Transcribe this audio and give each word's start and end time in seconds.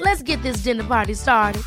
Let's 0.00 0.22
get 0.24 0.42
this 0.42 0.62
dinner 0.62 0.84
party 0.84 1.14
started. 1.14 1.62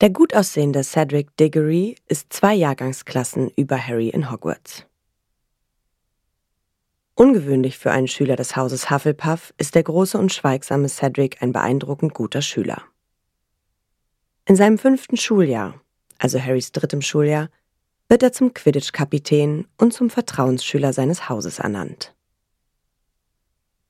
Der 0.00 0.10
gut 0.10 0.34
aussehende 0.34 0.82
Cedric 0.82 1.36
Diggory 1.36 1.96
ist 2.06 2.32
zwei 2.32 2.54
Jahrgangsklassen 2.54 3.50
über 3.56 3.76
Harry 3.76 4.08
in 4.08 4.30
Hogwarts. 4.30 4.86
Ungewöhnlich 7.14 7.76
für 7.76 7.90
einen 7.90 8.08
Schüler 8.08 8.34
des 8.34 8.56
Hauses 8.56 8.90
Hufflepuff 8.90 9.52
ist 9.58 9.74
der 9.74 9.82
große 9.82 10.16
und 10.16 10.32
schweigsame 10.32 10.88
Cedric 10.88 11.42
ein 11.42 11.52
beeindruckend 11.52 12.14
guter 12.14 12.40
Schüler. 12.40 12.82
In 14.46 14.56
seinem 14.56 14.78
fünften 14.78 15.18
Schuljahr, 15.18 15.78
also 16.18 16.40
Harrys 16.40 16.72
drittem 16.72 17.02
Schuljahr, 17.02 17.50
wird 18.10 18.24
er 18.24 18.32
zum 18.32 18.52
Quidditch-Kapitän 18.52 19.68
und 19.78 19.94
zum 19.94 20.10
Vertrauensschüler 20.10 20.92
seines 20.92 21.28
Hauses 21.28 21.60
ernannt. 21.60 22.12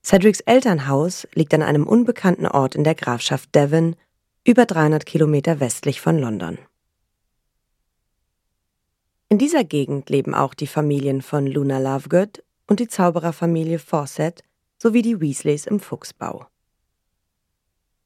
Cedrics 0.04 0.40
Elternhaus 0.40 1.26
liegt 1.34 1.54
an 1.54 1.62
einem 1.62 1.86
unbekannten 1.86 2.46
Ort 2.46 2.74
in 2.74 2.84
der 2.84 2.94
Grafschaft 2.94 3.54
Devon, 3.54 3.96
über 4.44 4.66
300 4.66 5.06
Kilometer 5.06 5.58
westlich 5.58 6.02
von 6.02 6.18
London. 6.18 6.58
In 9.30 9.38
dieser 9.38 9.64
Gegend 9.64 10.10
leben 10.10 10.34
auch 10.34 10.52
die 10.52 10.66
Familien 10.66 11.22
von 11.22 11.46
Luna 11.46 11.78
Lovegood 11.78 12.42
und 12.66 12.80
die 12.80 12.88
Zaubererfamilie 12.88 13.78
Fawcett 13.78 14.42
sowie 14.78 15.02
die 15.02 15.20
Weasleys 15.20 15.66
im 15.66 15.80
Fuchsbau. 15.80 16.46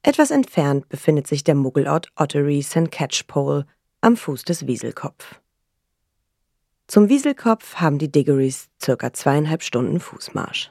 Etwas 0.03 0.31
entfernt 0.31 0.89
befindet 0.89 1.27
sich 1.27 1.43
der 1.43 1.57
Muggelort 1.57 2.13
Ottery 2.15 2.63
St. 2.63 2.93
Catchpole 2.93 3.67
am 4.01 4.17
Fuß 4.17 4.45
des 4.45 4.67
Wieselkopf. 4.67 5.41
Zum 6.87 7.09
Wieselkopf 7.09 7.77
haben 7.77 7.99
die 7.99 8.13
Diggorys 8.13 8.69
circa 8.83 9.13
zweieinhalb 9.13 9.63
Stunden 9.63 10.01
Fußmarsch. 10.01 10.71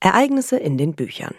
Ereignisse 0.00 0.58
in 0.58 0.76
den 0.76 0.94
Büchern. 0.94 1.34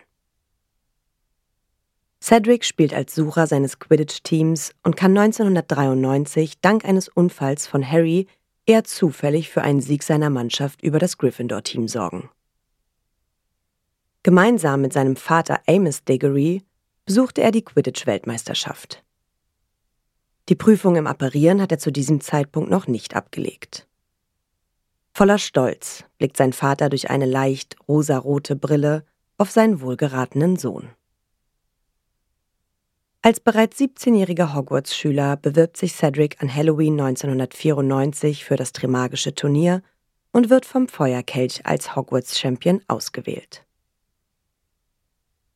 Cedric 2.20 2.66
spielt 2.66 2.94
als 2.94 3.14
Sucher 3.14 3.46
seines 3.46 3.80
Quidditch-Teams 3.80 4.72
und 4.84 4.98
kann 4.98 5.16
1993 5.16 6.60
dank 6.62 6.84
eines 6.84 7.08
Unfalls 7.08 7.68
von 7.68 7.90
Harry 7.90 8.28
eher 8.66 8.84
zufällig 8.84 9.50
für 9.50 9.62
einen 9.62 9.82
Sieg 9.82 10.02
seiner 10.04 10.32
Mannschaft 10.32 10.82
über 10.82 10.98
das 10.98 11.18
Gryffindor-Team 11.20 11.88
sorgen. 11.88 12.30
Gemeinsam 14.24 14.82
mit 14.82 14.94
seinem 14.94 15.16
Vater 15.16 15.62
Amos 15.68 16.04
Diggory 16.04 16.64
besuchte 17.06 17.42
er 17.42 17.52
die 17.52 17.64
Quidditch-Weltmeisterschaft. 17.64 19.04
Die 20.50 20.56
Prüfung 20.56 20.96
im 20.96 21.08
Apparieren 21.08 21.62
hat 21.62 21.72
er 21.72 21.80
zu 21.80 21.92
diesem 21.92 22.22
Zeitpunkt 22.22 22.70
noch 22.70 22.88
nicht 22.88 23.16
abgelegt. 23.16 23.88
Voller 25.14 25.40
Stolz 25.40 26.06
blickt 26.18 26.38
sein 26.38 26.54
Vater 26.54 26.90
durch 26.90 27.10
eine 27.10 27.26
leicht 27.26 27.76
rosarote 27.88 28.56
Brille 28.56 29.04
auf 29.38 29.52
seinen 29.52 29.82
wohlgeratenen 29.82 30.58
Sohn. 30.58 30.90
Als 33.24 33.40
bereits 33.40 33.78
17-jähriger 33.78 34.54
Hogwarts-Schüler 34.54 35.36
bewirbt 35.36 35.76
sich 35.76 35.96
Cedric 35.96 36.42
an 36.42 36.54
Halloween 36.54 37.02
1994 37.02 38.46
für 38.46 38.56
das 38.56 38.72
Trimagische 38.72 39.36
Turnier 39.36 39.82
und 40.32 40.50
wird 40.50 40.66
vom 40.66 40.88
Feuerkelch 40.88 41.66
als 41.66 41.96
Hogwarts-Champion 41.96 42.82
ausgewählt. 42.88 43.66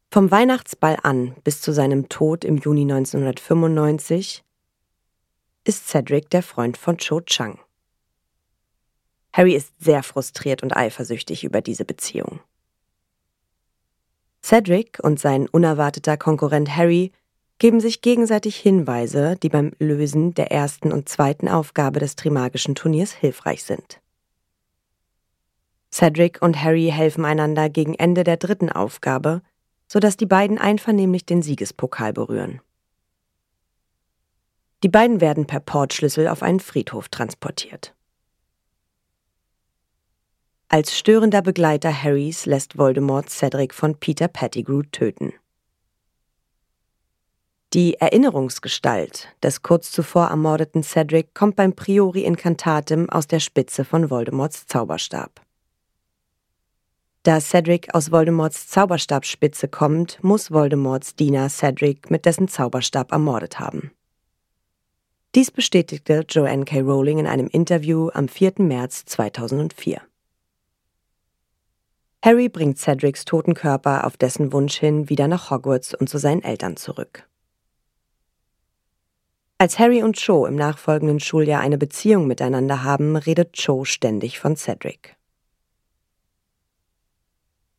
Vom 0.10 0.32
Weihnachtsball 0.32 0.98
an 1.04 1.36
bis 1.44 1.62
zu 1.62 1.72
seinem 1.72 2.10
Tod 2.10 2.44
im 2.44 2.58
Juni 2.58 2.82
1995 2.82 4.44
ist 5.64 5.88
Cedric 5.88 6.30
der 6.30 6.44
Freund 6.44 6.78
von 6.78 6.98
Cho 6.98 7.22
Chang. 7.22 7.60
Harry 9.34 9.54
ist 9.54 9.74
sehr 9.80 10.04
frustriert 10.04 10.64
und 10.64 10.76
eifersüchtig 10.76 11.44
über 11.44 11.62
diese 11.62 11.86
Beziehung. 11.86 12.40
Cedric 14.44 15.00
und 15.02 15.20
sein 15.20 15.48
unerwarteter 15.48 16.18
Konkurrent 16.18 16.76
Harry 16.76 17.12
geben 17.60 17.80
sich 17.80 18.02
gegenseitig 18.02 18.58
Hinweise, 18.58 19.36
die 19.42 19.50
beim 19.50 19.72
Lösen 19.78 20.34
der 20.34 20.52
ersten 20.52 20.92
und 20.92 21.08
zweiten 21.08 21.48
Aufgabe 21.48 22.00
des 22.00 22.16
Trimagischen 22.16 22.74
Turniers 22.74 23.12
hilfreich 23.12 23.64
sind. 23.64 24.02
Cedric 25.94 26.42
und 26.42 26.62
Harry 26.64 26.90
helfen 26.92 27.24
einander 27.24 27.70
gegen 27.70 27.94
Ende 27.94 28.24
der 28.24 28.38
dritten 28.38 28.72
Aufgabe, 28.72 29.44
sodass 29.88 30.18
die 30.18 30.26
beiden 30.26 30.58
einvernehmlich 30.58 31.26
den 31.26 31.44
Siegespokal 31.44 32.14
berühren. 32.14 32.62
Die 34.84 34.90
beiden 34.90 35.22
werden 35.22 35.46
per 35.46 35.60
Portschlüssel 35.60 36.28
auf 36.28 36.42
einen 36.42 36.60
Friedhof 36.60 37.10
transportiert. 37.10 37.94
Als 40.70 40.98
störender 40.98 41.42
Begleiter 41.42 41.92
Harrys 41.92 42.46
lässt 42.46 42.78
Voldemort 42.78 43.30
Cedric 43.30 43.74
von 43.74 44.00
Peter 44.00 44.28
Pettigrew 44.28 44.84
töten. 44.92 45.34
Die 47.74 47.96
Erinnerungsgestalt 47.96 49.30
des 49.44 49.62
kurz 49.62 49.92
zuvor 49.92 50.28
ermordeten 50.28 50.84
Cedric 50.84 51.34
kommt 51.34 51.56
beim 51.56 51.74
Priori 51.74 52.24
Incantatem 52.24 53.10
aus 53.10 53.28
der 53.28 53.40
Spitze 53.40 53.86
von 53.86 54.10
Voldemorts 54.10 54.66
Zauberstab. 54.66 55.42
Da 57.24 57.40
Cedric 57.40 57.94
aus 57.94 58.12
Voldemorts 58.12 58.68
Zauberstabspitze 58.68 59.68
kommt, 59.68 60.22
muss 60.24 60.52
Voldemorts 60.52 61.16
Diener 61.16 61.50
Cedric 61.50 62.10
mit 62.10 62.26
dessen 62.26 62.48
Zauberstab 62.48 63.12
ermordet 63.12 63.60
haben. 63.60 63.92
Dies 65.34 65.50
bestätigte 65.50 66.26
Joanne 66.28 66.66
K. 66.66 66.82
Rowling 66.82 67.20
in 67.20 67.26
einem 67.26 67.48
Interview 67.48 68.10
am 68.10 68.28
4. 68.28 68.56
März 68.58 69.06
2004. 69.06 70.02
Harry 72.22 72.50
bringt 72.50 72.78
Cedrics 72.78 73.24
toten 73.24 73.54
Körper 73.54 74.06
auf 74.06 74.18
dessen 74.18 74.52
Wunsch 74.52 74.78
hin 74.78 75.08
wieder 75.08 75.30
nach 75.30 75.50
Hogwarts 75.50 75.94
und 75.94 76.10
zu 76.10 76.18
seinen 76.18 76.44
Eltern 76.44 76.76
zurück. 76.76 77.30
Als 79.58 79.80
Harry 79.80 80.04
und 80.04 80.18
Cho 80.18 80.46
im 80.46 80.56
nachfolgenden 80.58 81.22
Schuljahr 81.22 81.62
eine 81.62 81.78
Beziehung 81.78 82.28
miteinander 82.28 82.84
haben, 82.84 83.16
redet 83.16 83.54
Cho 83.54 83.86
ständig 83.86 84.38
von 84.38 84.58
Cedric. 84.58 85.16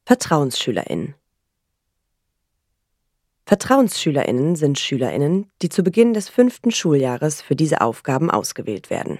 VertrauensschülerInnen 0.06 1.16
VertrauensschülerInnen 3.52 4.56
sind 4.56 4.78
SchülerInnen, 4.78 5.44
die 5.60 5.68
zu 5.68 5.82
Beginn 5.82 6.14
des 6.14 6.30
fünften 6.30 6.70
Schuljahres 6.70 7.42
für 7.42 7.54
diese 7.54 7.82
Aufgaben 7.82 8.30
ausgewählt 8.30 8.88
werden. 8.88 9.18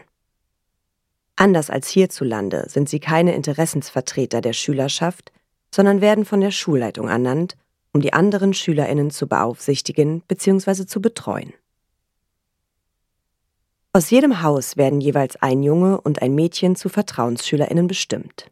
Anders 1.36 1.68
als 1.68 1.88
hierzulande 1.88 2.64
sind 2.70 2.88
sie 2.88 2.98
keine 2.98 3.34
Interessensvertreter 3.34 4.40
der 4.40 4.54
Schülerschaft, 4.54 5.32
sondern 5.70 6.00
werden 6.00 6.24
von 6.24 6.40
der 6.40 6.50
Schulleitung 6.50 7.08
ernannt, 7.08 7.58
um 7.92 8.00
die 8.00 8.14
anderen 8.14 8.54
SchülerInnen 8.54 9.10
zu 9.10 9.26
beaufsichtigen 9.26 10.22
bzw. 10.22 10.86
zu 10.86 11.02
betreuen. 11.02 11.52
Aus 13.92 14.08
jedem 14.08 14.40
Haus 14.40 14.78
werden 14.78 15.02
jeweils 15.02 15.36
ein 15.42 15.62
Junge 15.62 16.00
und 16.00 16.22
ein 16.22 16.34
Mädchen 16.34 16.74
zu 16.74 16.88
Vertrauensschülerinnen 16.88 17.86
bestimmt. 17.86 18.50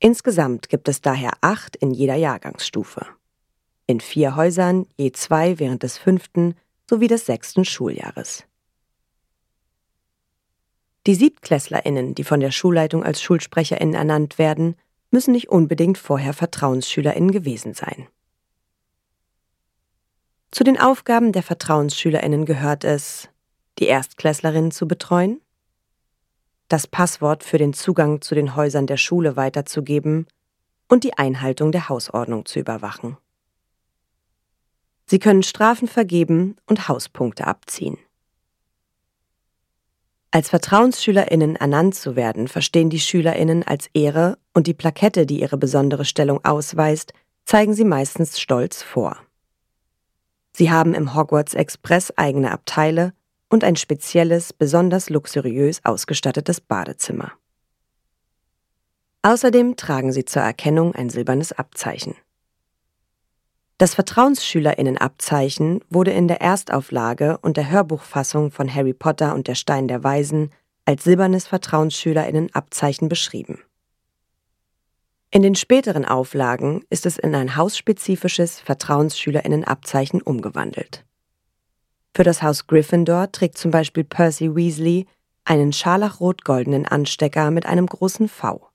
Insgesamt 0.00 0.68
gibt 0.68 0.88
es 0.88 1.00
daher 1.00 1.34
acht 1.40 1.76
in 1.76 1.92
jeder 1.92 2.16
Jahrgangsstufe. 2.16 3.06
In 3.86 4.00
vier 4.00 4.36
Häusern 4.36 4.86
je 4.96 5.12
zwei 5.12 5.58
während 5.58 5.82
des 5.82 5.98
fünften 5.98 6.54
sowie 6.88 7.08
des 7.08 7.26
sechsten 7.26 7.64
Schuljahres. 7.64 8.44
Die 11.06 11.14
Siebtklässlerinnen, 11.14 12.14
die 12.14 12.24
von 12.24 12.40
der 12.40 12.52
Schulleitung 12.52 13.02
als 13.02 13.20
Schulsprecherinnen 13.20 13.94
ernannt 13.94 14.38
werden, 14.38 14.76
müssen 15.10 15.32
nicht 15.32 15.48
unbedingt 15.48 15.98
vorher 15.98 16.32
Vertrauensschülerinnen 16.32 17.32
gewesen 17.32 17.74
sein. 17.74 18.06
Zu 20.52 20.64
den 20.64 20.78
Aufgaben 20.78 21.32
der 21.32 21.42
Vertrauensschülerinnen 21.42 22.44
gehört 22.44 22.84
es, 22.84 23.28
die 23.78 23.86
Erstklässlerin 23.86 24.70
zu 24.70 24.86
betreuen, 24.86 25.40
das 26.68 26.86
Passwort 26.86 27.42
für 27.42 27.58
den 27.58 27.72
Zugang 27.72 28.20
zu 28.20 28.34
den 28.34 28.54
Häusern 28.54 28.86
der 28.86 28.96
Schule 28.96 29.36
weiterzugeben 29.36 30.26
und 30.88 31.04
die 31.04 31.18
Einhaltung 31.18 31.72
der 31.72 31.88
Hausordnung 31.88 32.46
zu 32.46 32.58
überwachen. 32.60 33.16
Sie 35.06 35.18
können 35.18 35.42
Strafen 35.42 35.88
vergeben 35.88 36.56
und 36.66 36.88
Hauspunkte 36.88 37.46
abziehen. 37.46 37.98
Als 40.30 40.48
Vertrauensschülerinnen 40.48 41.56
ernannt 41.56 41.94
zu 41.94 42.16
werden, 42.16 42.48
verstehen 42.48 42.88
die 42.88 43.00
Schülerinnen 43.00 43.62
als 43.64 43.90
Ehre 43.92 44.38
und 44.54 44.66
die 44.66 44.74
Plakette, 44.74 45.26
die 45.26 45.40
ihre 45.40 45.58
besondere 45.58 46.06
Stellung 46.06 46.42
ausweist, 46.42 47.12
zeigen 47.44 47.74
sie 47.74 47.84
meistens 47.84 48.40
stolz 48.40 48.82
vor. 48.82 49.18
Sie 50.52 50.70
haben 50.70 50.94
im 50.94 51.14
Hogwarts 51.14 51.52
Express 51.52 52.12
eigene 52.16 52.50
Abteile 52.50 53.12
und 53.50 53.64
ein 53.64 53.76
spezielles, 53.76 54.54
besonders 54.54 55.10
luxuriös 55.10 55.84
ausgestattetes 55.84 56.62
Badezimmer. 56.62 57.32
Außerdem 59.20 59.76
tragen 59.76 60.12
sie 60.12 60.24
zur 60.24 60.42
Erkennung 60.42 60.94
ein 60.94 61.10
silbernes 61.10 61.52
Abzeichen. 61.52 62.16
Das 63.82 63.96
Vertrauensschülerinnenabzeichen 63.96 65.80
wurde 65.90 66.12
in 66.12 66.28
der 66.28 66.40
Erstauflage 66.40 67.38
und 67.38 67.56
der 67.56 67.68
Hörbuchfassung 67.68 68.52
von 68.52 68.72
Harry 68.72 68.92
Potter 68.92 69.34
und 69.34 69.48
der 69.48 69.56
Stein 69.56 69.88
der 69.88 70.04
Weisen 70.04 70.52
als 70.84 71.02
silbernes 71.02 71.48
Vertrauensschülerinnenabzeichen 71.48 73.08
beschrieben. 73.08 73.58
In 75.32 75.42
den 75.42 75.56
späteren 75.56 76.04
Auflagen 76.04 76.84
ist 76.90 77.06
es 77.06 77.18
in 77.18 77.34
ein 77.34 77.56
hausspezifisches 77.56 78.60
Vertrauensschülerinnenabzeichen 78.60 80.22
umgewandelt. 80.22 81.04
Für 82.14 82.22
das 82.22 82.40
Haus 82.40 82.68
Gryffindor 82.68 83.32
trägt 83.32 83.58
zum 83.58 83.72
Beispiel 83.72 84.04
Percy 84.04 84.54
Weasley 84.54 85.06
einen 85.44 85.72
scharlachrot-goldenen 85.72 86.86
Anstecker 86.86 87.50
mit 87.50 87.66
einem 87.66 87.86
großen 87.86 88.28
V. 88.28 88.71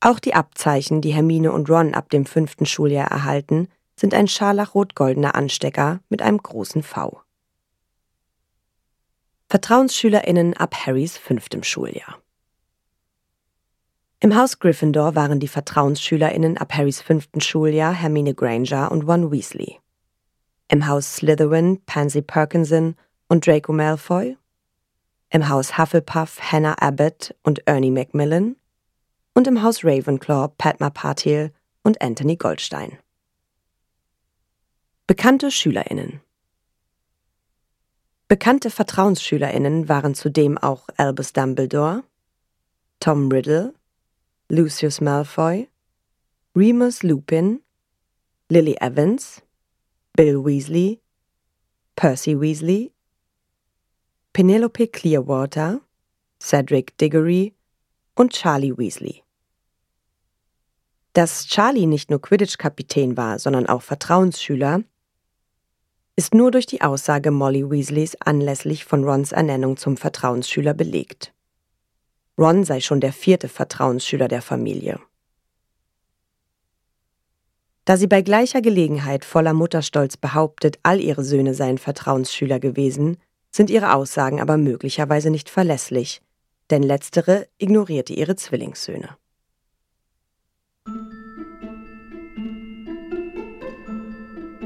Auch 0.00 0.20
die 0.20 0.34
Abzeichen, 0.34 1.00
die 1.00 1.12
Hermine 1.12 1.52
und 1.52 1.68
Ron 1.68 1.94
ab 1.94 2.10
dem 2.10 2.24
fünften 2.24 2.66
Schuljahr 2.66 3.10
erhalten, 3.10 3.68
sind 3.96 4.14
ein 4.14 4.28
scharlachrot-goldener 4.28 5.34
Anstecker 5.34 6.00
mit 6.08 6.22
einem 6.22 6.38
großen 6.38 6.82
V. 6.84 7.20
VertrauensschülerInnen 9.50 10.54
ab 10.54 10.74
Harrys 10.86 11.16
fünftem 11.16 11.64
Schuljahr. 11.64 12.20
Im 14.20 14.36
Haus 14.36 14.58
Gryffindor 14.58 15.14
waren 15.14 15.40
die 15.40 15.48
VertrauensschülerInnen 15.48 16.58
ab 16.58 16.74
Harrys 16.74 17.00
fünften 17.00 17.40
Schuljahr 17.40 17.92
Hermine 17.92 18.34
Granger 18.34 18.92
und 18.92 19.02
Ron 19.02 19.32
Weasley. 19.32 19.78
Im 20.68 20.86
Haus 20.86 21.16
Slytherin 21.16 21.80
Pansy 21.86 22.20
Perkinson 22.20 22.94
und 23.28 23.46
Draco 23.46 23.72
Malfoy. 23.72 24.36
Im 25.30 25.48
Haus 25.48 25.78
Hufflepuff 25.78 26.40
Hannah 26.52 26.74
Abbott 26.80 27.34
und 27.42 27.66
Ernie 27.66 27.90
Macmillan 27.90 28.56
und 29.38 29.46
im 29.46 29.62
Haus 29.62 29.84
Ravenclaw 29.84 30.48
Padma 30.58 30.90
Patil 30.90 31.52
und 31.84 32.02
Anthony 32.02 32.34
Goldstein. 32.34 32.98
Bekannte 35.06 35.52
SchülerInnen 35.52 36.20
Bekannte 38.26 38.68
VertrauensschülerInnen 38.68 39.88
waren 39.88 40.16
zudem 40.16 40.58
auch 40.58 40.88
Albus 40.96 41.32
Dumbledore, 41.34 42.02
Tom 42.98 43.30
Riddle, 43.30 43.74
Lucius 44.48 45.00
Malfoy, 45.00 45.68
Remus 46.56 47.04
Lupin, 47.04 47.62
Lily 48.48 48.76
Evans, 48.80 49.40
Bill 50.14 50.44
Weasley, 50.44 51.00
Percy 51.94 52.34
Weasley, 52.34 52.90
Penelope 54.32 54.88
Clearwater, 54.88 55.80
Cedric 56.42 56.98
Diggory 56.98 57.54
und 58.16 58.32
Charlie 58.32 58.76
Weasley. 58.76 59.22
Dass 61.12 61.46
Charlie 61.46 61.86
nicht 61.86 62.10
nur 62.10 62.20
Quidditch-Kapitän 62.20 63.16
war, 63.16 63.38
sondern 63.38 63.66
auch 63.66 63.82
Vertrauensschüler, 63.82 64.82
ist 66.16 66.34
nur 66.34 66.50
durch 66.50 66.66
die 66.66 66.82
Aussage 66.82 67.30
Molly 67.30 67.70
Weasleys 67.70 68.16
anlässlich 68.20 68.84
von 68.84 69.04
Rons 69.04 69.32
Ernennung 69.32 69.76
zum 69.76 69.96
Vertrauensschüler 69.96 70.74
belegt. 70.74 71.32
Ron 72.36 72.64
sei 72.64 72.80
schon 72.80 73.00
der 73.00 73.12
vierte 73.12 73.48
Vertrauensschüler 73.48 74.28
der 74.28 74.42
Familie. 74.42 75.00
Da 77.84 77.96
sie 77.96 78.06
bei 78.06 78.20
gleicher 78.20 78.60
Gelegenheit 78.60 79.24
voller 79.24 79.54
Mutterstolz 79.54 80.16
behauptet, 80.16 80.78
all 80.82 81.00
ihre 81.00 81.24
Söhne 81.24 81.54
seien 81.54 81.78
Vertrauensschüler 81.78 82.60
gewesen, 82.60 83.16
sind 83.50 83.70
ihre 83.70 83.94
Aussagen 83.94 84.40
aber 84.40 84.56
möglicherweise 84.56 85.30
nicht 85.30 85.48
verlässlich, 85.48 86.20
denn 86.70 86.82
letztere 86.82 87.48
ignorierte 87.58 88.12
ihre 88.12 88.36
Zwillingssöhne. 88.36 89.16